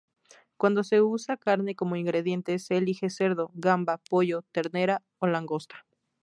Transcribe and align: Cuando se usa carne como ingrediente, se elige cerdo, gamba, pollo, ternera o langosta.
Cuando 0.57 0.83
se 0.83 0.99
usa 1.03 1.37
carne 1.37 1.75
como 1.75 1.95
ingrediente, 1.95 2.57
se 2.57 2.75
elige 2.75 3.11
cerdo, 3.11 3.51
gamba, 3.53 3.99
pollo, 4.09 4.41
ternera 4.51 5.03
o 5.19 5.27
langosta. 5.27 5.85